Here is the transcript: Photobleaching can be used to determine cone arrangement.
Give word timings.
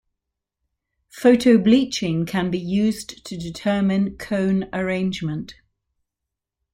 Photobleaching 1.15 2.25
can 2.27 2.49
be 2.49 2.57
used 2.57 3.23
to 3.23 3.37
determine 3.37 4.17
cone 4.17 4.67
arrangement. 4.73 5.53